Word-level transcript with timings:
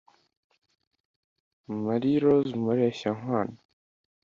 Marie 1.83 2.17
Rose 2.23 2.51
Mureshyankwano 2.63 3.55